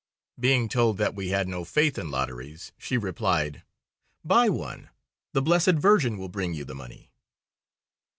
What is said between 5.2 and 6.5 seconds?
the Blessed Virgin will